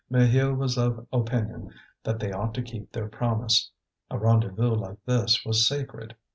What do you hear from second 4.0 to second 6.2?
A rendezvous like this was sacred.